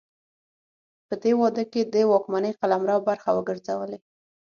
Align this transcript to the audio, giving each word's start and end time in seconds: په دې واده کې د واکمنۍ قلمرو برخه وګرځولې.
په 1.07 1.13
دې 1.23 1.31
واده 1.41 1.63
کې 1.71 1.81
د 1.93 1.95
واکمنۍ 2.11 2.51
قلمرو 2.61 3.05
برخه 3.09 3.29
وګرځولې. 3.33 3.97